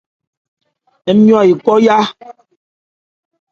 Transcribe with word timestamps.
Nmɔyo 1.15 1.37
ekɔ́ 1.55 1.77
yá. 1.85 1.97